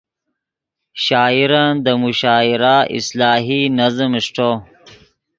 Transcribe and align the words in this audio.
شاعرن 1.05 1.71
دے 1.83 1.93
مشاعرہ 2.03 2.75
اصلاحی 2.97 3.61
نظم 3.79 4.11
اݰٹو 4.19 4.51